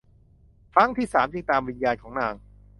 [0.73, 2.33] ครั้งที่สามจึงตามวิญญาณของนาง